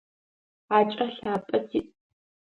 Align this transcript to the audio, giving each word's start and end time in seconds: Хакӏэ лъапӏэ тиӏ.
Хакӏэ 0.67 1.05
лъапӏэ 1.15 1.57
тиӏ. 1.69 1.81